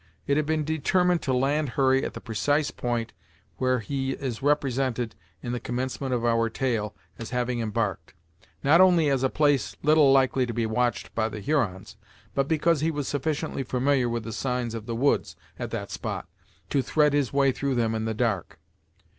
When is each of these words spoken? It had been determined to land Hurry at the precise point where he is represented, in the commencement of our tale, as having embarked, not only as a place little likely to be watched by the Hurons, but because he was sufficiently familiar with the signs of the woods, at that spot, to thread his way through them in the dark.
It 0.25 0.35
had 0.35 0.47
been 0.47 0.63
determined 0.65 1.21
to 1.21 1.31
land 1.31 1.69
Hurry 1.77 2.03
at 2.03 2.15
the 2.15 2.21
precise 2.21 2.71
point 2.71 3.13
where 3.57 3.81
he 3.81 4.13
is 4.13 4.41
represented, 4.41 5.13
in 5.43 5.51
the 5.51 5.59
commencement 5.59 6.11
of 6.11 6.25
our 6.25 6.49
tale, 6.49 6.95
as 7.19 7.29
having 7.29 7.59
embarked, 7.59 8.15
not 8.63 8.81
only 8.81 9.11
as 9.11 9.21
a 9.21 9.29
place 9.29 9.75
little 9.83 10.11
likely 10.11 10.47
to 10.47 10.55
be 10.55 10.65
watched 10.65 11.13
by 11.13 11.29
the 11.29 11.39
Hurons, 11.39 11.97
but 12.33 12.47
because 12.47 12.81
he 12.81 12.89
was 12.89 13.07
sufficiently 13.07 13.61
familiar 13.61 14.09
with 14.09 14.23
the 14.23 14.33
signs 14.33 14.73
of 14.73 14.87
the 14.87 14.95
woods, 14.95 15.35
at 15.59 15.69
that 15.69 15.91
spot, 15.91 16.27
to 16.71 16.81
thread 16.81 17.13
his 17.13 17.31
way 17.31 17.51
through 17.51 17.75
them 17.75 17.93
in 17.93 18.05
the 18.05 18.15
dark. 18.15 18.57